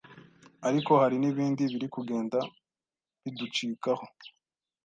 [0.67, 2.37] Ariko hari n'ibindi biri kugenda
[3.23, 4.05] biducikaho,